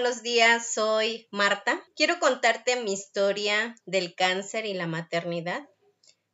[0.00, 1.84] Buenos días, soy Marta.
[1.94, 5.68] Quiero contarte mi historia del cáncer y la maternidad.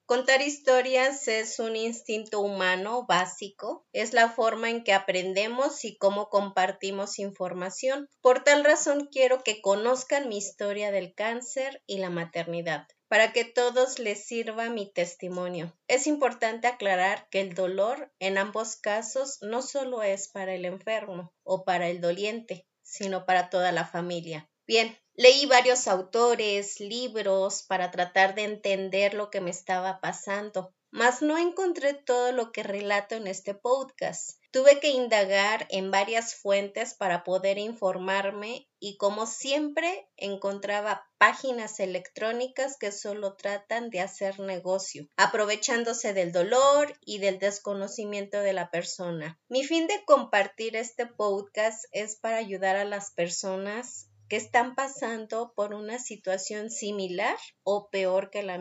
[0.05, 6.29] Contar historias es un instinto humano básico, es la forma en que aprendemos y cómo
[6.29, 8.09] compartimos información.
[8.21, 13.45] Por tal razón quiero que conozcan mi historia del cáncer y la maternidad para que
[13.45, 15.77] todos les sirva mi testimonio.
[15.89, 21.33] Es importante aclarar que el dolor en ambos casos no solo es para el enfermo
[21.43, 24.49] o para el doliente, sino para toda la familia.
[24.67, 31.21] Bien, leí varios autores, libros para tratar de entender lo que me estaba pasando, mas
[31.21, 34.41] no encontré todo lo que relato en este podcast.
[34.57, 42.79] Tuve que indagar en varias fuentes para poder informarme y como siempre encontraba páginas electrónicas
[42.79, 49.39] que solo tratan de hacer negocio, aprovechándose del dolor y del desconocimiento de la persona.
[49.51, 55.53] Mi fin de compartir este podcast es para ayudar a las personas que están pasando
[55.55, 58.59] por una situación similar o peor que la,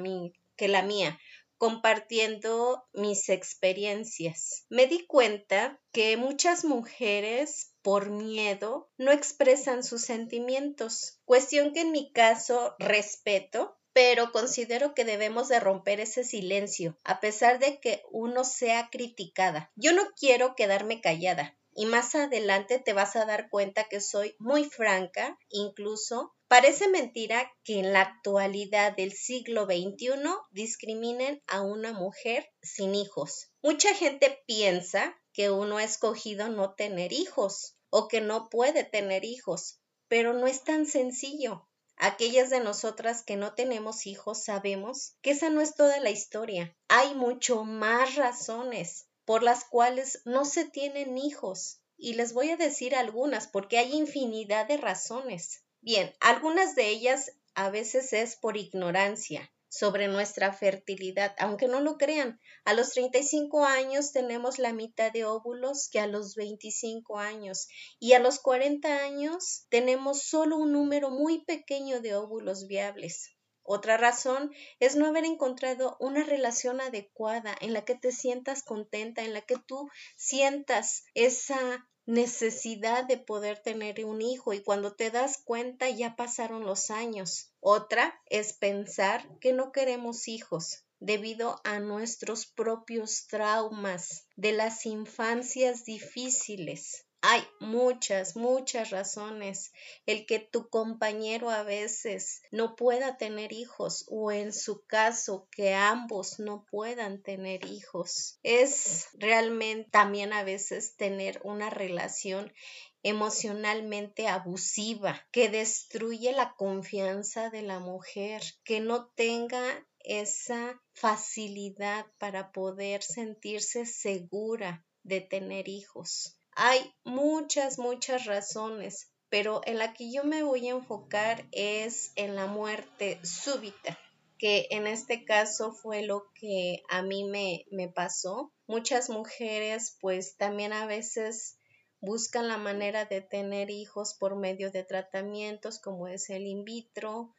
[0.58, 1.18] que la mía,
[1.58, 4.66] compartiendo mis experiencias.
[4.70, 11.92] Me di cuenta que muchas mujeres por miedo no expresan sus sentimientos, cuestión que en
[11.92, 18.04] mi caso respeto, pero considero que debemos de romper ese silencio, a pesar de que
[18.12, 19.72] uno sea criticada.
[19.76, 24.36] Yo no quiero quedarme callada, y más adelante te vas a dar cuenta que soy
[24.40, 30.10] muy franca, incluso parece mentira que en la actualidad del siglo XXI
[30.52, 33.50] discriminen a una mujer sin hijos.
[33.62, 39.26] Mucha gente piensa que uno ha escogido no tener hijos o que no puede tener
[39.26, 41.68] hijos, pero no es tan sencillo.
[41.98, 46.76] Aquellas de nosotras que no tenemos hijos sabemos que esa no es toda la historia.
[46.90, 51.82] Hay mucho más razones por las cuales no se tienen hijos.
[51.98, 55.65] Y les voy a decir algunas porque hay infinidad de razones.
[55.86, 62.00] Bien, algunas de ellas a veces es por ignorancia sobre nuestra fertilidad, aunque no lo
[62.00, 62.40] crean.
[62.64, 67.68] A los 35 años tenemos la mitad de óvulos que a los 25 años
[68.00, 73.36] y a los 40 años tenemos solo un número muy pequeño de óvulos viables.
[73.62, 79.22] Otra razón es no haber encontrado una relación adecuada en la que te sientas contenta,
[79.22, 85.12] en la que tú sientas esa necesidad de poder tener un hijo y cuando te
[85.12, 87.52] das cuenta ya pasaron los años.
[87.60, 95.84] Otra es pensar que no queremos hijos debido a nuestros propios traumas de las infancias
[95.84, 97.06] difíciles.
[97.28, 99.74] Hay muchas, muchas razones.
[100.06, 105.74] El que tu compañero a veces no pueda tener hijos o en su caso que
[105.74, 108.38] ambos no puedan tener hijos.
[108.44, 112.54] Es realmente también a veces tener una relación
[113.02, 119.64] emocionalmente abusiva, que destruye la confianza de la mujer, que no tenga
[119.98, 126.35] esa facilidad para poder sentirse segura de tener hijos.
[126.58, 132.36] Hay muchas, muchas razones, pero en la que yo me voy a enfocar es en
[132.36, 134.00] la muerte súbita,
[134.38, 138.54] que en este caso fue lo que a mí me, me pasó.
[138.68, 141.60] Muchas mujeres pues también a veces
[142.00, 147.36] buscan la manera de tener hijos por medio de tratamientos como es el in vitro,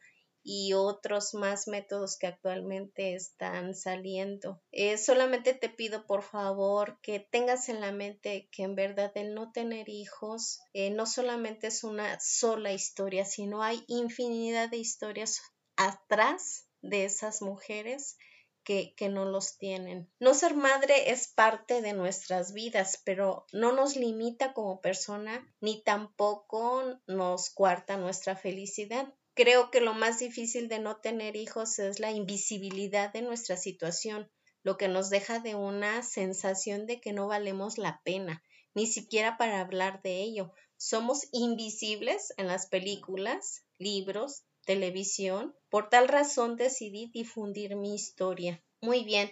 [0.49, 4.61] y otros más métodos que actualmente están saliendo.
[4.71, 9.35] Eh, solamente te pido por favor que tengas en la mente que en verdad el
[9.35, 15.41] no tener hijos eh, no solamente es una sola historia, sino hay infinidad de historias
[15.75, 18.17] atrás de esas mujeres
[18.63, 20.09] que, que, no los tienen.
[20.21, 25.83] No ser madre es parte de nuestras vidas, pero no nos limita como persona ni
[25.83, 29.13] tampoco nos cuarta nuestra felicidad.
[29.37, 34.31] Creo que lo más difícil de no tener hijos es la invisibilidad de nuestra situación,
[34.63, 38.41] lo que nos deja de una sensación de que no valemos la pena,
[38.73, 40.53] ni siquiera para hablar de ello.
[40.75, 45.55] Somos invisibles en las películas, libros, televisión.
[45.69, 48.63] Por tal razón decidí difundir mi historia.
[48.81, 49.29] Muy bien,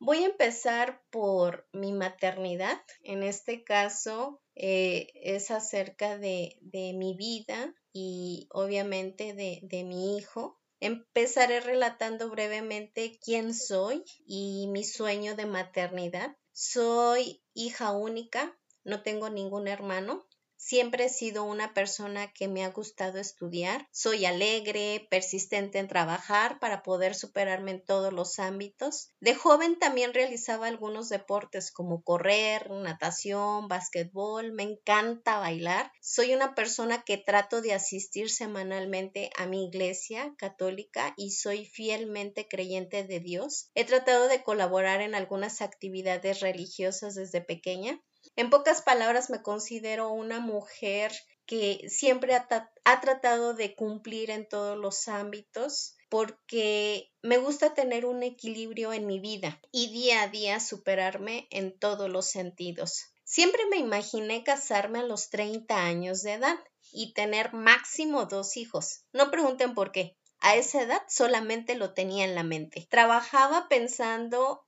[0.00, 2.82] voy a empezar por mi maternidad.
[3.04, 10.16] En este caso eh, es acerca de, de mi vida, y obviamente de, de mi
[10.16, 10.60] hijo.
[10.78, 16.36] Empezaré relatando brevemente quién soy y mi sueño de maternidad.
[16.52, 20.27] Soy hija única, no tengo ningún hermano.
[20.60, 23.86] Siempre he sido una persona que me ha gustado estudiar.
[23.92, 29.12] Soy alegre, persistente en trabajar para poder superarme en todos los ámbitos.
[29.20, 34.52] De joven también realizaba algunos deportes como correr, natación, básquetbol.
[34.52, 35.92] Me encanta bailar.
[36.00, 42.48] Soy una persona que trato de asistir semanalmente a mi iglesia católica y soy fielmente
[42.48, 43.70] creyente de Dios.
[43.76, 48.02] He tratado de colaborar en algunas actividades religiosas desde pequeña.
[48.38, 51.10] En pocas palabras, me considero una mujer
[51.44, 58.22] que siempre ha, tratado de cumplir en todos los ámbitos porque me gusta tener un
[58.22, 63.06] equilibrio en mi vida y día a día superarme en todos los sentidos.
[63.24, 66.60] Siempre me imaginé casarme a los 30 años de edad
[66.92, 69.00] y tener máximo dos hijos.
[69.12, 70.16] No pregunten por qué.
[70.38, 72.86] A esa edad solamente lo tenía en la mente.
[72.88, 74.64] Trabajaba pensando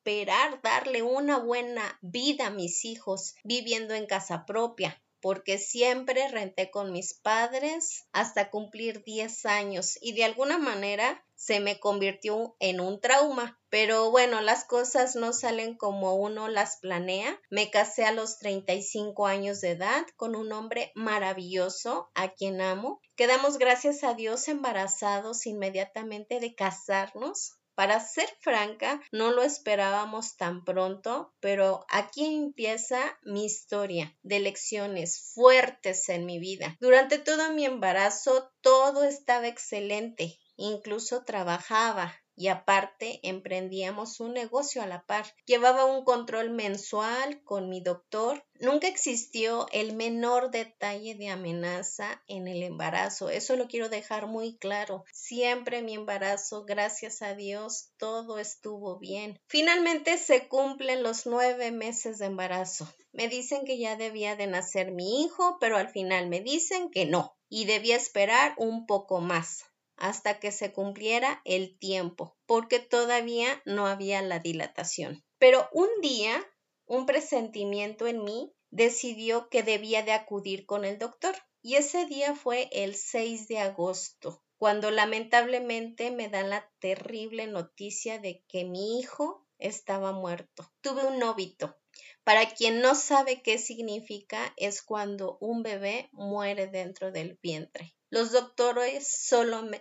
[0.00, 6.70] esperar darle una buena vida a mis hijos viviendo en casa propia, porque siempre renté
[6.70, 12.80] con mis padres hasta cumplir 10 años y de alguna manera se me convirtió en
[12.80, 13.58] un trauma.
[13.68, 17.38] Pero bueno, las cosas no salen como uno las planea.
[17.50, 23.02] Me casé a los 35 años de edad con un hombre maravilloso a quien amo.
[23.16, 30.66] Quedamos gracias a Dios embarazados inmediatamente de casarnos para ser franca, no lo esperábamos tan
[30.66, 36.76] pronto, pero aquí empieza mi historia de lecciones fuertes en mi vida.
[36.78, 44.86] Durante todo mi embarazo todo estaba excelente, incluso trabajaba, y aparte emprendíamos un negocio a
[44.86, 45.26] la par.
[45.44, 48.42] Llevaba un control mensual con mi doctor.
[48.58, 53.28] Nunca existió el menor detalle de amenaza en el embarazo.
[53.28, 55.04] Eso lo quiero dejar muy claro.
[55.12, 59.38] Siempre mi embarazo, gracias a Dios, todo estuvo bien.
[59.46, 62.90] Finalmente se cumplen los nueve meses de embarazo.
[63.12, 67.04] Me dicen que ya debía de nacer mi hijo, pero al final me dicen que
[67.04, 69.69] no y debía esperar un poco más
[70.00, 75.22] hasta que se cumpliera el tiempo, porque todavía no había la dilatación.
[75.38, 76.44] Pero un día,
[76.86, 81.36] un presentimiento en mí decidió que debía de acudir con el doctor.
[81.62, 88.18] Y ese día fue el 6 de agosto, cuando lamentablemente me dan la terrible noticia
[88.18, 90.72] de que mi hijo estaba muerto.
[90.80, 91.76] Tuve un óbito.
[92.24, 97.94] Para quien no sabe qué significa, es cuando un bebé muere dentro del vientre.
[98.10, 99.08] Los doctores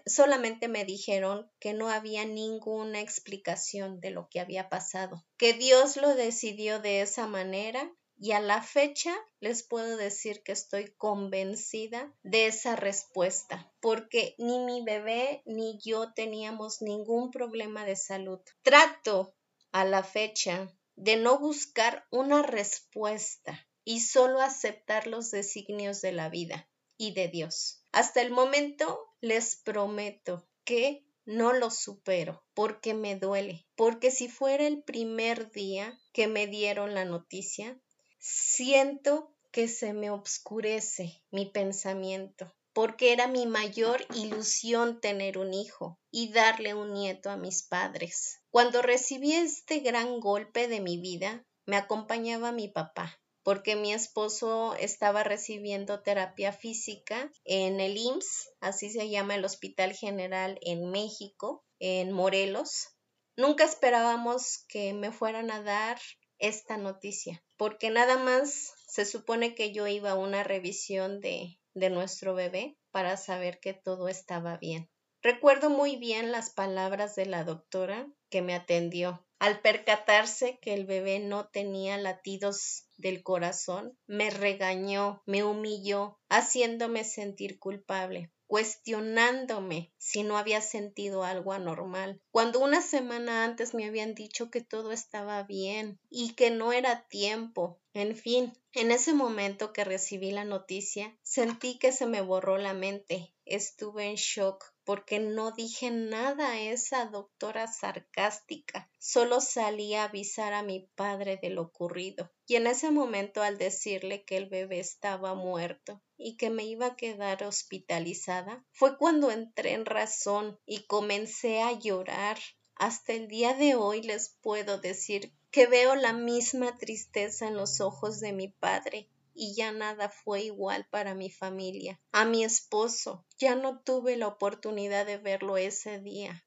[0.05, 5.97] solamente me dijeron que no había ninguna explicación de lo que había pasado, que Dios
[5.97, 7.91] lo decidió de esa manera
[8.21, 14.59] y a la fecha les puedo decir que estoy convencida de esa respuesta, porque ni
[14.59, 18.41] mi bebé ni yo teníamos ningún problema de salud.
[18.61, 19.33] Trato
[19.71, 26.29] a la fecha de no buscar una respuesta y solo aceptar los designios de la
[26.29, 27.78] vida y de Dios.
[27.91, 34.65] Hasta el momento les prometo que no lo supero porque me duele, porque si fuera
[34.65, 37.79] el primer día que me dieron la noticia,
[38.17, 45.99] siento que se me obscurece mi pensamiento, porque era mi mayor ilusión tener un hijo
[46.11, 48.39] y darle un nieto a mis padres.
[48.49, 54.75] Cuando recibí este gran golpe de mi vida, me acompañaba mi papá, porque mi esposo
[54.75, 61.63] estaba recibiendo terapia física en el IMSS, así se llama el Hospital General en México,
[61.79, 62.89] en Morelos.
[63.37, 65.99] Nunca esperábamos que me fueran a dar
[66.39, 71.89] esta noticia, porque nada más se supone que yo iba a una revisión de, de
[71.89, 74.89] nuestro bebé para saber que todo estaba bien.
[75.21, 79.25] Recuerdo muy bien las palabras de la doctora que me atendió.
[79.39, 87.03] Al percatarse que el bebé no tenía latidos del corazón, me regañó, me humilló, haciéndome
[87.03, 94.15] sentir culpable cuestionándome si no había sentido algo anormal, cuando una semana antes me habían
[94.15, 97.79] dicho que todo estaba bien y que no era tiempo.
[97.93, 102.73] En fin, en ese momento que recibí la noticia, sentí que se me borró la
[102.73, 103.35] mente.
[103.45, 108.89] Estuve en shock porque no dije nada a esa doctora sarcástica.
[108.97, 112.31] Solo salí a avisar a mi padre de lo ocurrido.
[112.47, 116.87] Y en ese momento al decirle que el bebé estaba muerto y que me iba
[116.87, 122.39] a quedar hospitalizada, fue cuando entré en razón y comencé a llorar.
[122.73, 127.79] Hasta el día de hoy les puedo decir que veo la misma tristeza en los
[127.79, 129.07] ojos de mi padre
[129.39, 131.99] y ya nada fue igual para mi familia.
[132.11, 136.45] A mi esposo ya no tuve la oportunidad de verlo ese día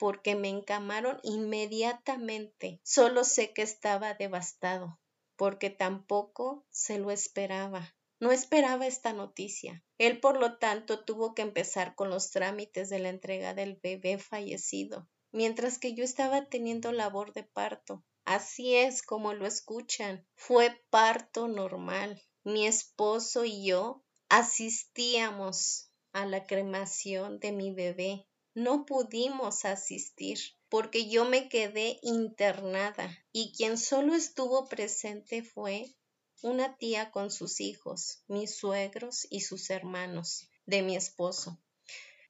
[0.00, 2.80] porque me encamaron inmediatamente.
[2.82, 4.98] Solo sé que estaba devastado,
[5.36, 7.94] porque tampoco se lo esperaba.
[8.18, 9.82] no esperaba esta noticia.
[9.98, 14.18] Él, por lo tanto, tuvo que empezar con los trámites de la entrega del bebé
[14.18, 18.04] fallecido, mientras que yo estaba teniendo labor de parto.
[18.30, 20.24] Así es como lo escuchan.
[20.36, 22.22] Fue parto normal.
[22.44, 28.28] Mi esposo y yo asistíamos a la cremación de mi bebé.
[28.54, 35.92] No pudimos asistir porque yo me quedé internada y quien solo estuvo presente fue
[36.40, 41.60] una tía con sus hijos, mis suegros y sus hermanos de mi esposo.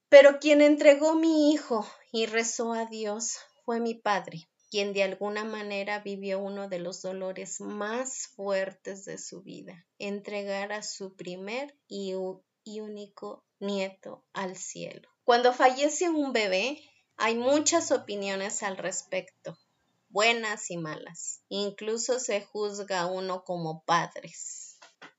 [0.09, 5.43] Pero quien entregó mi hijo y rezó a Dios fue mi padre, quien de alguna
[5.43, 11.77] manera vivió uno de los dolores más fuertes de su vida, entregar a su primer
[11.87, 12.13] y,
[12.63, 15.09] y único nieto al cielo.
[15.25, 16.81] Cuando fallece un bebé,
[17.17, 19.57] hay muchas opiniones al respecto,
[20.07, 21.43] buenas y malas.
[21.49, 24.71] Incluso se juzga a uno como padres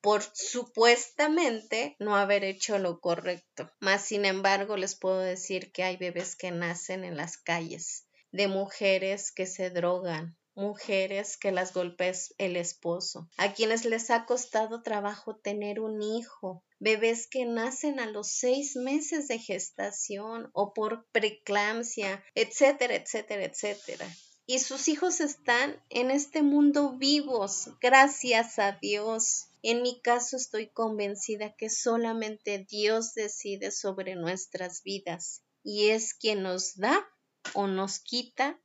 [0.02, 3.70] por supuestamente no haber hecho lo correcto.
[3.78, 8.48] Mas, sin embargo, les puedo decir que hay bebés que nacen en las calles, de
[8.48, 14.82] mujeres que se drogan, mujeres que las golpea el esposo, a quienes les ha costado
[14.82, 21.06] trabajo tener un hijo, bebés que nacen a los seis meses de gestación o por
[21.12, 24.08] preeclampsia, etcétera, etcétera, etcétera.
[24.44, 29.46] Y sus hijos están en este mundo vivos, gracias a Dios.
[29.62, 36.42] En mi caso estoy convencida que solamente Dios decide sobre nuestras vidas y es quien
[36.42, 37.08] nos da
[37.54, 38.58] o nos quita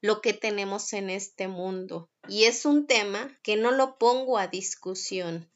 [0.00, 2.10] lo que tenemos en este mundo.
[2.28, 5.50] Y es un tema que no lo pongo a discusión,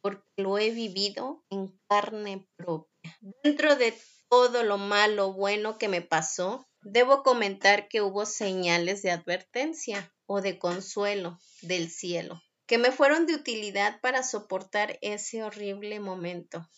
[0.00, 3.18] porque lo he vivido en carne propia.
[3.42, 3.94] Dentro de
[4.28, 10.40] todo lo malo, bueno que me pasó, debo comentar que hubo señales de advertencia o
[10.40, 16.68] de consuelo del cielo, que me fueron de utilidad para soportar ese horrible momento.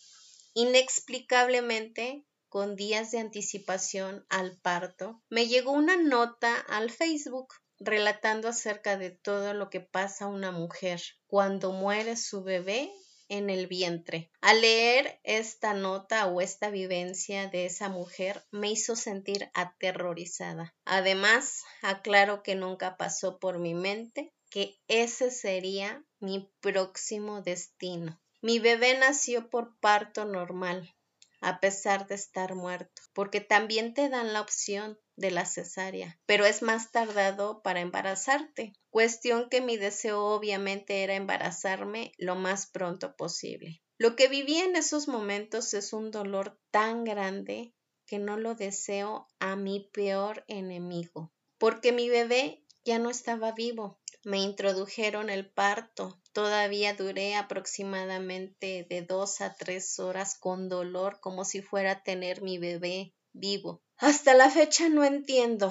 [0.53, 8.97] Inexplicablemente con días de anticipación al parto, me llegó una nota al Facebook relatando acerca
[8.97, 12.91] de todo lo que pasa a una mujer cuando muere su bebé
[13.29, 14.31] en el vientre.
[14.41, 20.75] Al leer esta nota o esta vivencia de esa mujer me hizo sentir aterrorizada.
[20.83, 28.19] Además, aclaro que nunca pasó por mi mente que ese sería mi próximo destino.
[28.41, 30.95] Mi bebé nació por parto normal,
[31.41, 36.45] a pesar de estar muerto, porque también te dan la opción de la cesárea, pero
[36.45, 43.15] es más tardado para embarazarte, cuestión que mi deseo obviamente era embarazarme lo más pronto
[43.15, 43.81] posible.
[43.97, 47.73] Lo que viví en esos momentos es un dolor tan grande
[48.05, 53.99] que no lo deseo a mi peor enemigo, porque mi bebé ya no estaba vivo.
[54.23, 61.43] Me introdujeron el parto, Todavía duré aproximadamente de dos a tres horas con dolor como
[61.43, 63.81] si fuera a tener mi bebé vivo.
[63.97, 65.69] Hasta la fecha no entiendo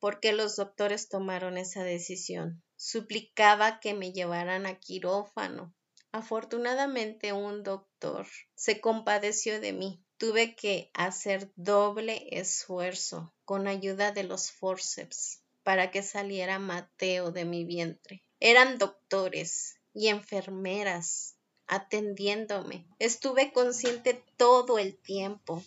[0.00, 2.62] por qué los doctores tomaron esa decisión.
[2.74, 5.74] Suplicaba que me llevaran a quirófano.
[6.10, 10.02] Afortunadamente un doctor se compadeció de mí.
[10.16, 17.44] Tuve que hacer doble esfuerzo con ayuda de los forceps para que saliera Mateo de
[17.44, 18.22] mi vientre.
[18.40, 22.86] Eran doctores y enfermeras atendiéndome.
[22.98, 25.64] Estuve consciente todo el tiempo.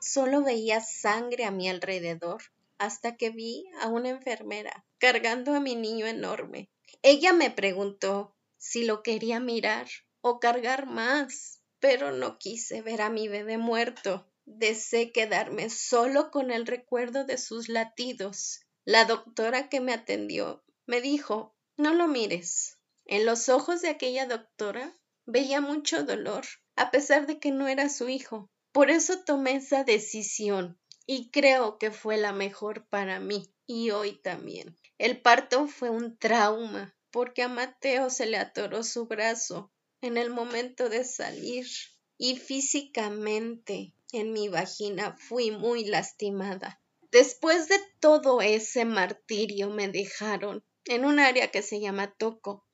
[0.00, 2.42] Solo veía sangre a mi alrededor
[2.78, 6.68] hasta que vi a una enfermera cargando a mi niño enorme.
[7.02, 9.88] Ella me preguntó si lo quería mirar
[10.20, 14.26] o cargar más, pero no quise ver a mi bebé muerto.
[14.44, 18.60] Deseé quedarme solo con el recuerdo de sus latidos.
[18.88, 24.24] La doctora que me atendió me dijo No lo mires, en los ojos de aquella
[24.24, 28.48] doctora veía mucho dolor, a pesar de que no era su hijo.
[28.72, 34.12] Por eso tomé esa decisión y creo que fue la mejor para mí y hoy
[34.22, 34.74] también.
[34.96, 40.30] El parto fue un trauma porque a Mateo se le atoró su brazo en el
[40.30, 41.66] momento de salir
[42.16, 46.80] y físicamente en mi vagina fui muy lastimada.
[47.10, 52.66] Después de todo ese martirio me dejaron en un área que se llama Toco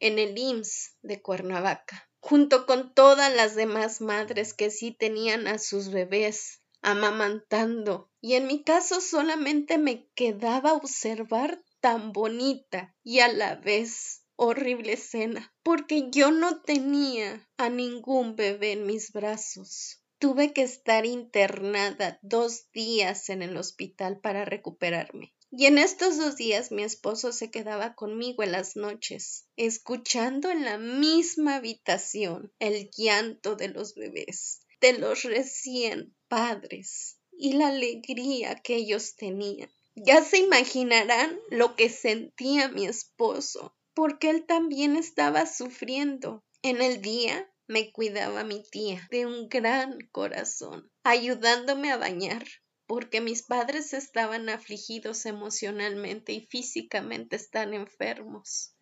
[0.00, 5.58] en el IMSS de Cuernavaca, junto con todas las demás madres que sí tenían a
[5.58, 8.10] sus bebés amamantando.
[8.20, 14.92] Y en mi caso solamente me quedaba observar tan bonita y a la vez horrible
[14.92, 19.97] escena, porque yo no tenía a ningún bebé en mis brazos.
[20.18, 25.32] Tuve que estar internada dos días en el hospital para recuperarme.
[25.50, 30.64] Y en estos dos días mi esposo se quedaba conmigo en las noches, escuchando en
[30.64, 38.56] la misma habitación el llanto de los bebés, de los recién padres y la alegría
[38.56, 39.70] que ellos tenían.
[39.94, 46.44] Ya se imaginarán lo que sentía mi esposo, porque él también estaba sufriendo.
[46.62, 52.44] En el día me cuidaba mi tía de un gran corazón, ayudándome a bañar,
[52.86, 58.74] porque mis padres estaban afligidos emocionalmente y físicamente están enfermos.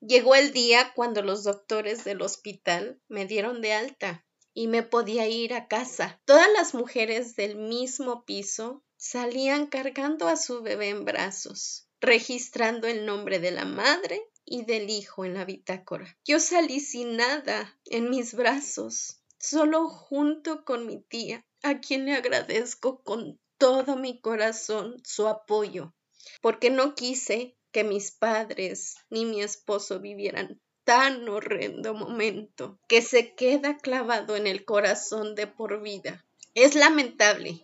[0.00, 5.28] Llegó el día cuando los doctores del hospital me dieron de alta y me podía
[5.28, 6.22] ir a casa.
[6.24, 13.04] Todas las mujeres del mismo piso salían cargando a su bebé en brazos, registrando el
[13.04, 16.18] nombre de la madre y del hijo en la bitácora.
[16.26, 22.14] Yo salí sin nada en mis brazos, solo junto con mi tía, a quien le
[22.14, 25.94] agradezco con todo mi corazón su apoyo,
[26.42, 33.36] porque no quise que mis padres ni mi esposo vivieran tan horrendo momento que se
[33.36, 36.26] queda clavado en el corazón de por vida.
[36.54, 37.62] Es lamentable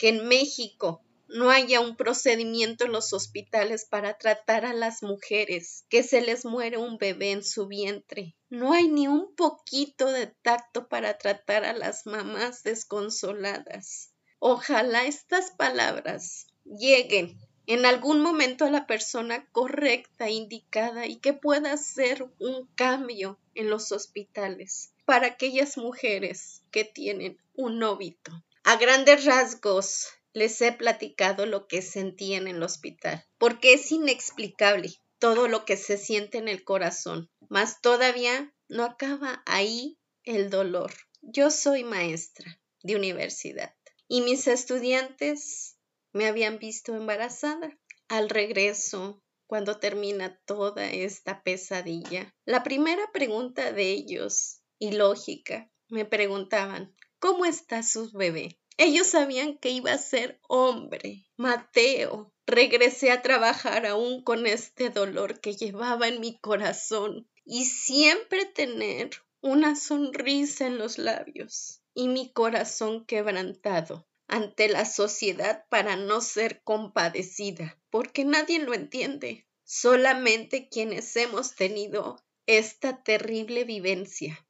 [0.00, 5.84] que en México no haya un procedimiento en los hospitales para tratar a las mujeres
[5.88, 8.36] que se les muere un bebé en su vientre.
[8.48, 14.12] No hay ni un poquito de tacto para tratar a las mamás desconsoladas.
[14.40, 21.72] Ojalá estas palabras lleguen en algún momento a la persona correcta, indicada y que pueda
[21.72, 28.32] hacer un cambio en los hospitales para aquellas mujeres que tienen un óbito.
[28.64, 34.92] A grandes rasgos, les he platicado lo que sentí en el hospital, porque es inexplicable
[35.18, 40.92] todo lo que se siente en el corazón, mas todavía no acaba ahí el dolor.
[41.20, 43.74] Yo soy maestra de universidad
[44.08, 45.76] y mis estudiantes
[46.12, 47.76] me habían visto embarazada.
[48.08, 56.04] Al regreso, cuando termina toda esta pesadilla, la primera pregunta de ellos, y lógica, me
[56.04, 58.59] preguntaban, ¿cómo está su bebé?
[58.82, 61.26] Ellos sabían que iba a ser hombre.
[61.36, 62.32] Mateo.
[62.46, 69.10] Regresé a trabajar aún con este dolor que llevaba en mi corazón y siempre tener
[69.42, 76.62] una sonrisa en los labios y mi corazón quebrantado ante la sociedad para no ser
[76.62, 84.42] compadecida, porque nadie lo entiende, solamente quienes hemos tenido esta terrible vivencia.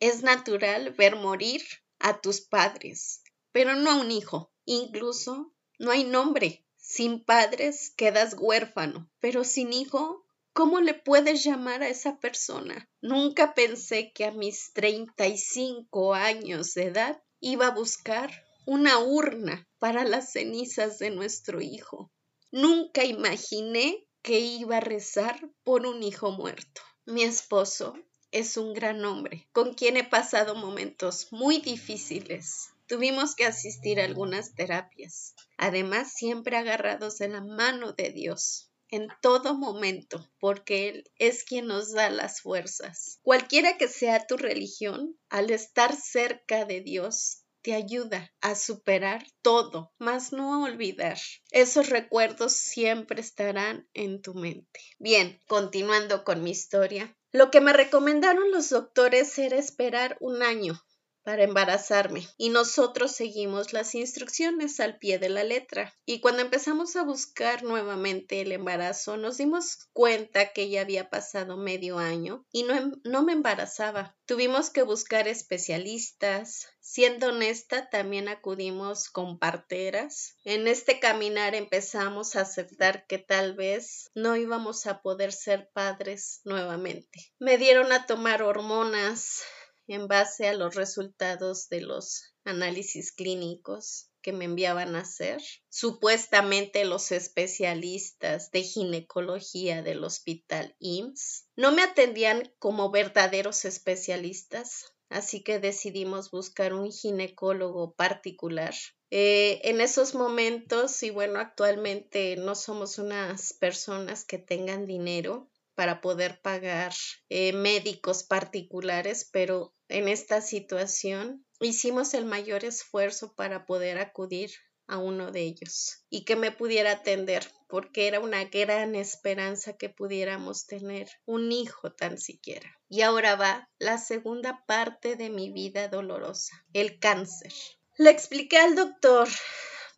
[0.00, 1.62] Es natural ver morir
[2.00, 3.22] a tus padres,
[3.56, 4.52] pero no a un hijo.
[4.66, 6.66] Incluso no hay nombre.
[6.76, 12.86] Sin padres quedas huérfano, pero sin hijo, ¿cómo le puedes llamar a esa persona?
[13.00, 20.04] Nunca pensé que a mis 35 años de edad iba a buscar una urna para
[20.04, 22.12] las cenizas de nuestro hijo.
[22.50, 26.82] Nunca imaginé que iba a rezar por un hijo muerto.
[27.06, 27.94] Mi esposo
[28.32, 34.04] es un gran hombre con quien he pasado momentos muy difíciles, Tuvimos que asistir a
[34.04, 41.10] algunas terapias, además siempre agarrados de la mano de Dios en todo momento, porque Él
[41.18, 43.18] es quien nos da las fuerzas.
[43.22, 49.92] Cualquiera que sea tu religión, al estar cerca de Dios, te ayuda a superar todo,
[49.98, 51.18] mas no a olvidar.
[51.50, 54.80] Esos recuerdos siempre estarán en tu mente.
[55.00, 57.16] Bien, continuando con mi historia.
[57.32, 60.80] Lo que me recomendaron los doctores era esperar un año
[61.26, 65.92] para embarazarme y nosotros seguimos las instrucciones al pie de la letra.
[66.04, 71.56] Y cuando empezamos a buscar nuevamente el embarazo, nos dimos cuenta que ya había pasado
[71.56, 74.16] medio año y no, em, no me embarazaba.
[74.24, 76.68] Tuvimos que buscar especialistas.
[76.80, 80.36] Siendo honesta, también acudimos con parteras.
[80.44, 86.40] En este caminar empezamos a aceptar que tal vez no íbamos a poder ser padres
[86.44, 87.32] nuevamente.
[87.40, 89.42] Me dieron a tomar hormonas,
[89.88, 95.40] en base a los resultados de los análisis clínicos que me enviaban a hacer.
[95.68, 105.44] Supuestamente los especialistas de ginecología del hospital IMSS no me atendían como verdaderos especialistas, así
[105.44, 108.74] que decidimos buscar un ginecólogo particular.
[109.10, 116.00] Eh, en esos momentos, y bueno, actualmente no somos unas personas que tengan dinero, para
[116.00, 116.92] poder pagar
[117.28, 124.50] eh, médicos particulares, pero en esta situación hicimos el mayor esfuerzo para poder acudir
[124.88, 129.88] a uno de ellos y que me pudiera atender porque era una gran esperanza que
[129.88, 132.70] pudiéramos tener un hijo tan siquiera.
[132.88, 137.52] Y ahora va la segunda parte de mi vida dolorosa, el cáncer.
[137.96, 139.28] Le expliqué al doctor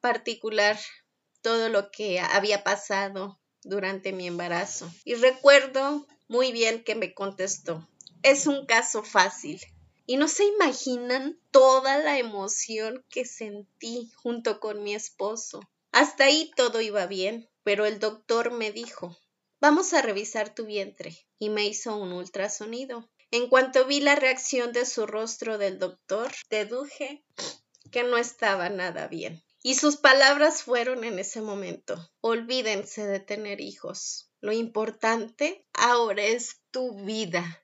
[0.01, 0.79] particular
[1.42, 4.90] todo lo que había pasado durante mi embarazo.
[5.05, 7.87] Y recuerdo muy bien que me contestó,
[8.22, 9.61] es un caso fácil.
[10.09, 15.61] Y no se imaginan toda la emoción que sentí junto con mi esposo.
[15.92, 19.18] Hasta ahí todo iba bien, pero el doctor me dijo,
[19.61, 23.07] vamos a revisar tu vientre, y me hizo un ultrasonido.
[23.31, 27.23] En cuanto vi la reacción de su rostro del doctor, deduje
[27.92, 29.44] que no estaba nada bien.
[29.62, 34.31] Y sus palabras fueron en ese momento, olvídense de tener hijos.
[34.40, 37.62] Lo importante ahora es tu vida.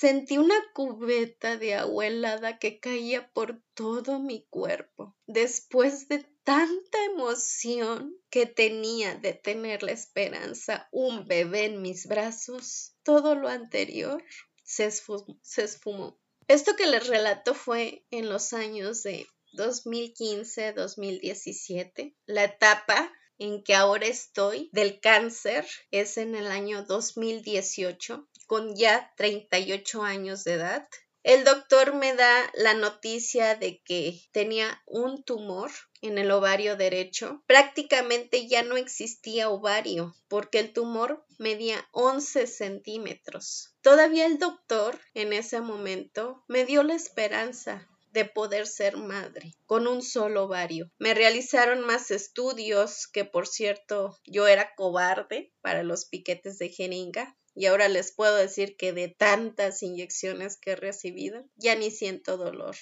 [0.00, 5.16] Sentí una cubeta de agua helada que caía por todo mi cuerpo.
[5.26, 12.94] Después de tanta emoción que tenía de tener la esperanza, un bebé en mis brazos,
[13.02, 14.22] todo lo anterior
[14.62, 16.16] se esfumó.
[16.46, 22.14] Esto que les relato fue en los años de 2015-2017.
[22.26, 29.12] La etapa en que ahora estoy del cáncer es en el año 2018, con ya
[29.16, 30.88] 38 años de edad.
[31.22, 37.42] El doctor me da la noticia de que tenía un tumor en el ovario derecho.
[37.46, 43.74] Prácticamente ya no existía ovario porque el tumor medía 11 centímetros.
[43.82, 49.86] Todavía el doctor en ese momento me dio la esperanza de poder ser madre con
[49.86, 50.90] un solo ovario.
[50.98, 57.36] Me realizaron más estudios que por cierto yo era cobarde para los piquetes de jeringa
[57.58, 62.36] y ahora les puedo decir que de tantas inyecciones que he recibido ya ni siento
[62.36, 62.76] dolor,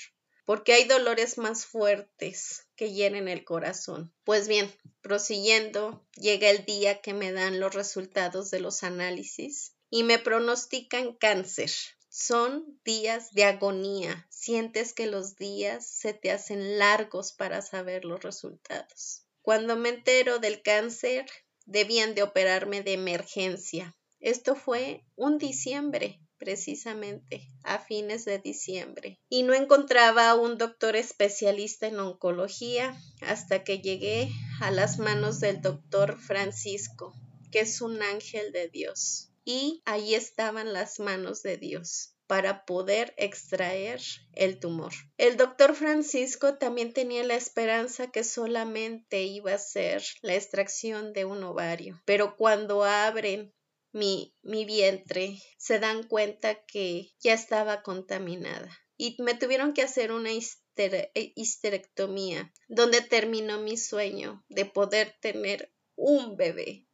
[0.45, 4.13] porque hay dolores más fuertes que llenen el corazón.
[4.23, 10.03] Pues bien, prosiguiendo, llega el día que me dan los resultados de los análisis y
[10.03, 11.71] me pronostican cáncer.
[12.11, 14.27] Son días de agonía.
[14.29, 19.23] Sientes que los días se te hacen largos para saber los resultados.
[19.41, 21.25] Cuando me entero del cáncer,
[21.65, 29.19] debían de operarme de emergencia esto fue un diciembre, precisamente, a fines de diciembre.
[29.29, 35.61] Y no encontraba un doctor especialista en oncología hasta que llegué a las manos del
[35.61, 37.15] doctor Francisco,
[37.51, 39.31] que es un ángel de Dios.
[39.45, 44.01] Y ahí estaban las manos de Dios para poder extraer
[44.33, 44.93] el tumor.
[45.17, 51.25] El doctor Francisco también tenía la esperanza que solamente iba a ser la extracción de
[51.25, 53.55] un ovario, pero cuando abren
[53.97, 60.13] mi, mi vientre, se dan cuenta que ya estaba contaminada y me tuvieron que hacer
[60.13, 66.85] una eh, histerectomía, donde terminó mi sueño de poder tener un bebé.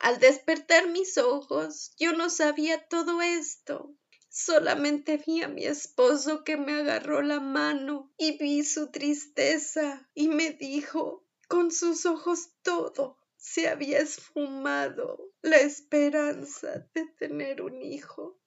[0.00, 3.94] Al despertar mis ojos, yo no sabía todo esto.
[4.28, 10.26] Solamente vi a mi esposo que me agarró la mano y vi su tristeza y
[10.26, 18.40] me dijo con sus ojos todo se había esfumado la esperanza de tener un hijo.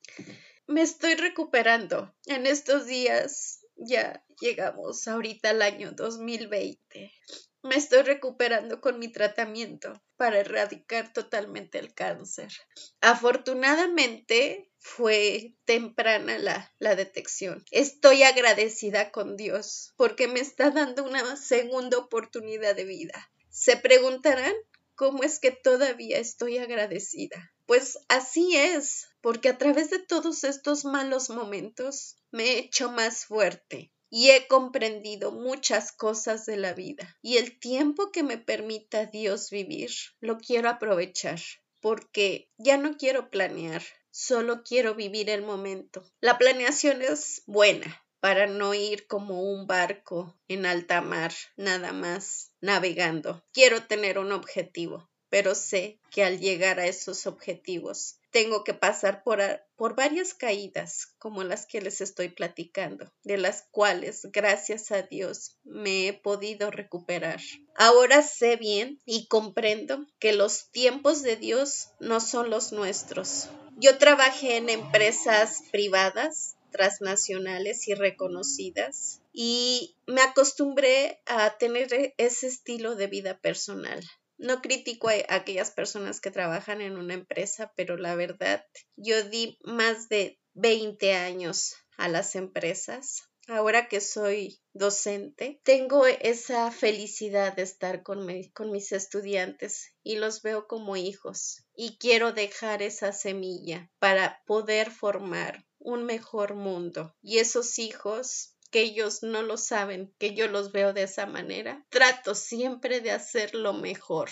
[0.65, 2.15] Me estoy recuperando.
[2.25, 7.13] En estos días ya llegamos ahorita al año 2020.
[7.61, 12.51] Me estoy recuperando con mi tratamiento para erradicar totalmente el cáncer.
[12.99, 17.63] Afortunadamente fue temprana la, la, detección.
[17.69, 23.31] Estoy agradecida con Dios porque me está dando una segunda oportunidad de vida.
[23.49, 24.55] Se preguntarán
[24.97, 27.53] cómo es que todavía estoy agradecida.
[27.65, 33.25] Pues así es, porque a través de todos estos malos momentos me he hecho más
[33.25, 37.17] fuerte y he comprendido muchas cosas de la vida.
[37.21, 41.39] Y el tiempo que me permita Dios vivir, lo quiero aprovechar,
[41.79, 46.03] porque ya no quiero planear, solo quiero vivir el momento.
[46.21, 52.51] La planeación es buena, para no ir como un barco en alta mar, nada más
[52.61, 53.43] navegando.
[53.53, 59.23] Quiero tener un objetivo, pero sé que al llegar a esos objetivos tengo que pasar
[59.23, 59.41] por,
[59.75, 65.57] por varias caídas como las que les estoy platicando, de las cuales, gracias a Dios,
[65.63, 67.39] me he podido recuperar.
[67.75, 73.49] Ahora sé bien y comprendo que los tiempos de Dios no son los nuestros.
[73.77, 82.95] Yo trabajé en empresas privadas transnacionales y reconocidas y me acostumbré a tener ese estilo
[82.95, 84.03] de vida personal.
[84.37, 89.57] No critico a aquellas personas que trabajan en una empresa, pero la verdad, yo di
[89.63, 93.23] más de 20 años a las empresas.
[93.47, 100.41] Ahora que soy docente, tengo esa felicidad de estar con, con mis estudiantes y los
[100.41, 107.37] veo como hijos y quiero dejar esa semilla para poder formar un mejor mundo y
[107.37, 112.35] esos hijos que ellos no lo saben, que yo los veo de esa manera, trato
[112.35, 114.29] siempre de hacer lo mejor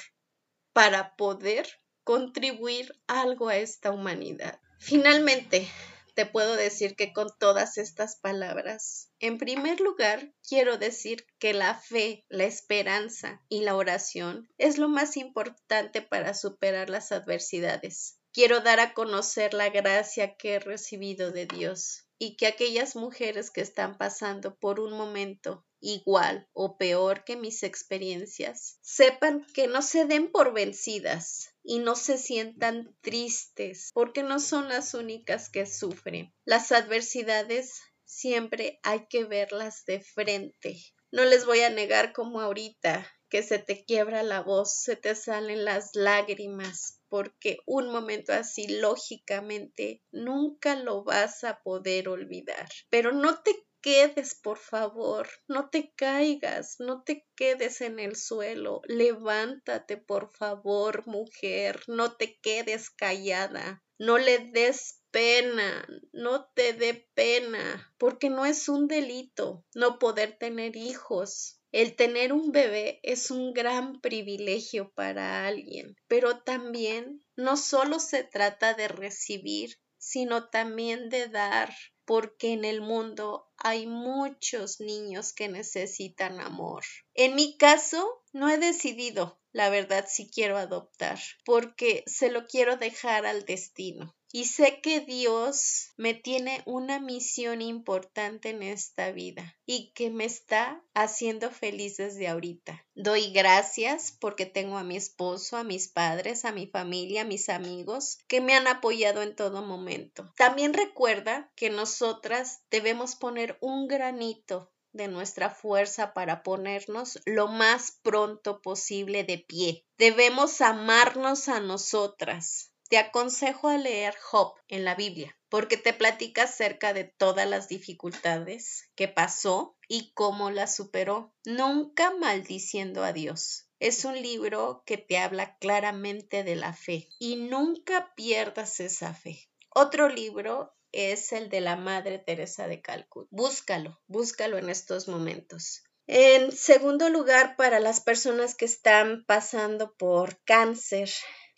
[0.73, 1.65] para poder
[2.03, 4.59] contribuir algo a esta humanidad.
[4.79, 5.69] Finalmente,
[6.13, 11.73] te puedo decir que con todas estas palabras, en primer lugar, quiero decir que la
[11.73, 18.14] fe, la esperanza y la oración es lo más importante para superar las adversidades.
[18.35, 23.49] Quiero dar a conocer la gracia que he recibido de Dios y que aquellas mujeres
[23.49, 29.81] que están pasando por un momento igual o peor que mis experiencias, sepan que no
[29.81, 35.65] se den por vencidas y no se sientan tristes porque no son las únicas que
[35.65, 36.33] sufren.
[36.43, 40.75] Las adversidades siempre hay que verlas de frente.
[41.09, 45.15] No les voy a negar como ahorita que se te quiebra la voz, se te
[45.15, 52.67] salen las lágrimas, porque un momento así lógicamente nunca lo vas a poder olvidar.
[52.89, 58.81] Pero no te quedes, por favor, no te caigas, no te quedes en el suelo,
[58.87, 67.07] levántate, por favor, mujer, no te quedes callada, no le des pena, no te dé
[67.13, 71.61] pena, porque no es un delito no poder tener hijos.
[71.75, 78.23] El tener un bebé es un gran privilegio para alguien, pero también no solo se
[78.23, 85.49] trata de recibir, sino también de dar, porque en el mundo hay muchos niños que
[85.49, 86.85] necesitan amor.
[87.13, 92.75] En mi caso, no he decidido, la verdad, si quiero adoptar, porque se lo quiero
[92.75, 94.13] dejar al destino.
[94.33, 100.25] Y sé que Dios me tiene una misión importante en esta vida y que me
[100.25, 102.85] está haciendo feliz desde ahorita.
[102.95, 107.47] Doy gracias porque tengo a mi esposo, a mis padres, a mi familia, a mis
[107.47, 110.33] amigos que me han apoyado en todo momento.
[110.35, 117.99] También recuerda que nosotras debemos poner un granito de nuestra fuerza para ponernos lo más
[118.01, 119.86] pronto posible de pie.
[119.97, 126.43] Debemos amarnos a nosotras, te aconsejo a leer Job en la Biblia, porque te platica
[126.43, 133.67] acerca de todas las dificultades que pasó y cómo las superó, nunca maldiciendo a Dios.
[133.79, 139.49] Es un libro que te habla claramente de la fe y nunca pierdas esa fe.
[139.69, 143.27] Otro libro es el de la Madre Teresa de Calcuta.
[143.31, 145.84] Búscalo, búscalo en estos momentos.
[146.08, 151.10] En segundo lugar, para las personas que están pasando por cáncer,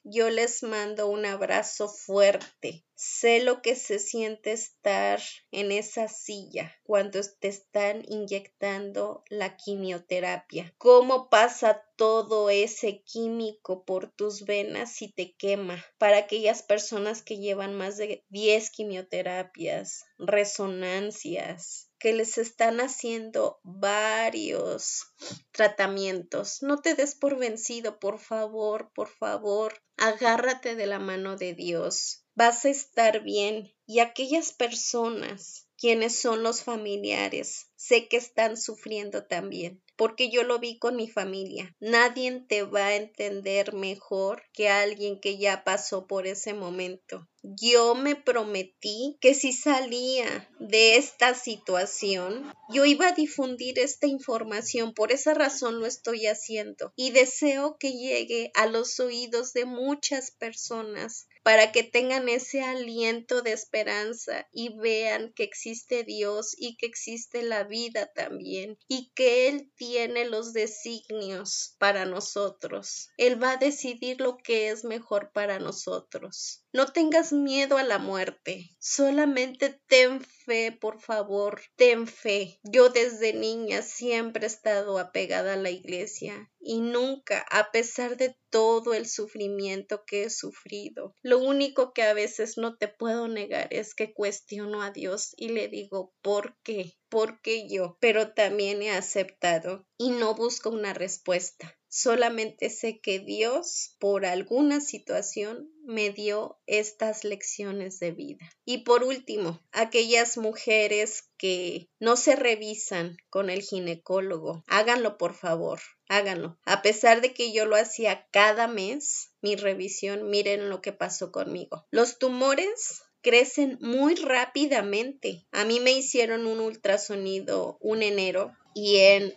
[0.10, 2.86] yo les mando un abrazo fuerte.
[2.96, 10.74] Sé lo que se siente estar en esa silla cuando te están inyectando la quimioterapia.
[10.78, 15.84] Cómo pasa todo ese químico por tus venas y te quema.
[15.98, 25.14] Para aquellas personas que llevan más de 10 quimioterapias, resonancias, que les están haciendo varios
[25.52, 26.62] tratamientos.
[26.62, 29.82] No te des por vencido, por favor, por favor.
[29.98, 32.26] Agárrate de la mano de Dios.
[32.36, 33.74] Vas a estar bien.
[33.86, 40.60] Y aquellas personas quienes son los familiares, sé que están sufriendo también porque yo lo
[40.60, 41.76] vi con mi familia.
[41.80, 47.28] Nadie te va a entender mejor que alguien que ya pasó por ese momento.
[47.42, 54.94] Yo me prometí que si salía de esta situación, yo iba a difundir esta información.
[54.94, 56.94] Por esa razón lo estoy haciendo.
[56.96, 63.42] Y deseo que llegue a los oídos de muchas personas para que tengan ese aliento
[63.42, 69.48] de esperanza y vean que existe Dios y que existe la vida también y que
[69.48, 73.12] Él tiene los designios para nosotros.
[73.16, 76.66] Él va a decidir lo que es mejor para nosotros.
[76.74, 82.60] No tengas miedo a la muerte, solamente ten fe, por favor, ten fe.
[82.64, 88.36] Yo desde niña siempre he estado apegada a la iglesia y nunca, a pesar de
[88.50, 93.70] todo el sufrimiento que he sufrido, lo único que a veces no te puedo negar
[93.72, 96.98] es que cuestiono a Dios y le digo, ¿por qué?
[97.08, 97.98] ¿Por qué yo?
[98.02, 101.77] Pero también he aceptado y no busco una respuesta.
[101.90, 108.50] Solamente sé que Dios, por alguna situación, me dio estas lecciones de vida.
[108.66, 115.80] Y por último, aquellas mujeres que no se revisan con el ginecólogo, háganlo por favor,
[116.10, 116.58] háganlo.
[116.66, 121.32] A pesar de que yo lo hacía cada mes, mi revisión, miren lo que pasó
[121.32, 121.86] conmigo.
[121.90, 125.46] Los tumores crecen muy rápidamente.
[125.52, 129.34] A mí me hicieron un ultrasonido un enero y en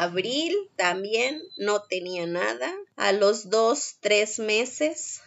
[0.00, 2.72] abril también no tenía nada.
[2.96, 5.20] A los dos, tres meses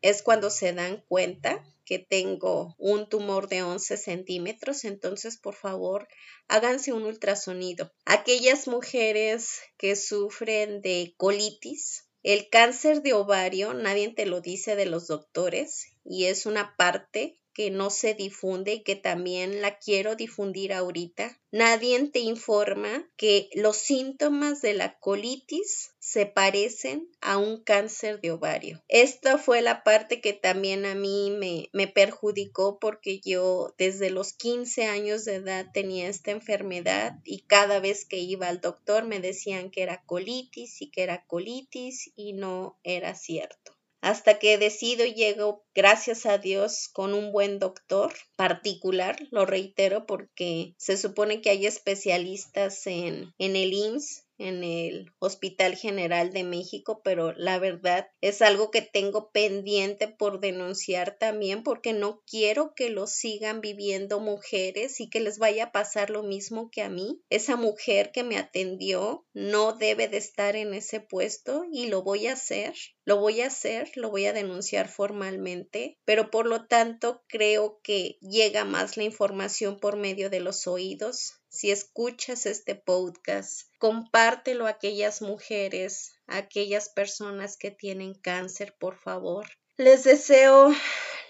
[0.00, 6.08] es cuando se dan cuenta que tengo un tumor de 11 centímetros, entonces por favor
[6.48, 7.92] háganse un ultrasonido.
[8.04, 14.86] Aquellas mujeres que sufren de colitis, el cáncer de ovario, nadie te lo dice de
[14.86, 20.16] los doctores y es una parte que no se difunde y que también la quiero
[20.16, 21.38] difundir ahorita.
[21.50, 28.30] Nadie te informa que los síntomas de la colitis se parecen a un cáncer de
[28.30, 28.82] ovario.
[28.88, 34.32] Esta fue la parte que también a mí me, me perjudicó porque yo desde los
[34.32, 39.20] 15 años de edad tenía esta enfermedad y cada vez que iba al doctor me
[39.20, 45.06] decían que era colitis y que era colitis y no era cierto hasta que decido
[45.06, 51.40] y llego, gracias a Dios, con un buen doctor particular, lo reitero, porque se supone
[51.40, 57.58] que hay especialistas en, en el IMSS en el Hospital General de México, pero la
[57.58, 63.60] verdad es algo que tengo pendiente por denunciar también porque no quiero que lo sigan
[63.60, 67.20] viviendo mujeres y que les vaya a pasar lo mismo que a mí.
[67.30, 72.26] Esa mujer que me atendió no debe de estar en ese puesto y lo voy
[72.26, 72.74] a hacer.
[73.04, 78.18] Lo voy a hacer, lo voy a denunciar formalmente, pero por lo tanto creo que
[78.20, 84.70] llega más la información por medio de los oídos si escuchas este podcast, compártelo a
[84.70, 89.46] aquellas mujeres, a aquellas personas que tienen cáncer, por favor.
[89.76, 90.72] Les deseo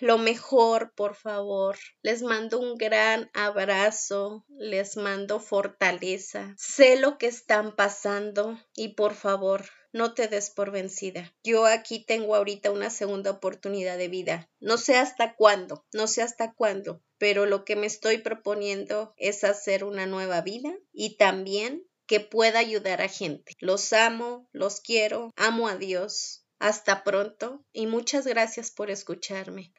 [0.01, 1.77] lo mejor, por favor.
[2.03, 6.55] Les mando un gran abrazo, les mando fortaleza.
[6.57, 11.35] Sé lo que están pasando y por favor, no te des por vencida.
[11.45, 14.51] Yo aquí tengo ahorita una segunda oportunidad de vida.
[14.61, 19.45] No sé hasta cuándo, no sé hasta cuándo, pero lo que me estoy proponiendo es
[19.45, 23.55] hacer una nueva vida y también que pueda ayudar a gente.
[23.59, 26.41] Los amo, los quiero, amo a Dios.
[26.59, 29.73] Hasta pronto y muchas gracias por escucharme.